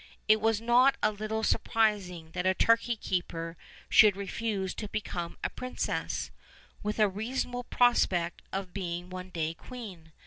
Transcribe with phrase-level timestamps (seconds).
[0.27, 3.55] It was not a little surprising that a turkey keeper
[3.87, 6.31] should refuse to become a princess,
[6.81, 10.11] with a reasonable prospect of being one day queen.